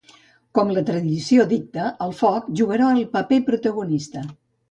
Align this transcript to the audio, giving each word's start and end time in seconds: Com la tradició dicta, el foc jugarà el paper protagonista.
Com 0.59 0.69
la 0.75 0.81
tradició 0.87 1.45
dicta, 1.51 1.85
el 2.07 2.15
foc 2.21 2.49
jugarà 2.61 2.89
el 2.95 3.05
paper 3.17 3.41
protagonista. 3.53 4.27